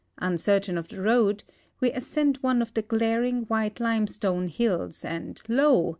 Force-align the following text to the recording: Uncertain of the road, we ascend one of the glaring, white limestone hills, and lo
Uncertain 0.17 0.79
of 0.79 0.87
the 0.87 0.99
road, 0.99 1.43
we 1.79 1.91
ascend 1.91 2.37
one 2.37 2.59
of 2.59 2.73
the 2.73 2.81
glaring, 2.81 3.43
white 3.43 3.79
limestone 3.79 4.47
hills, 4.47 5.05
and 5.05 5.43
lo 5.47 5.89